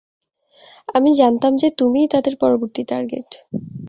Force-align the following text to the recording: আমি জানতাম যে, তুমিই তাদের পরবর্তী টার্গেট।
আমি 0.95 1.09
জানতাম 1.13 1.53
যে, 1.57 1.67
তুমিই 1.79 2.07
তাদের 2.07 2.33
পরবর্তী 2.37 2.81
টার্গেট। 2.87 3.29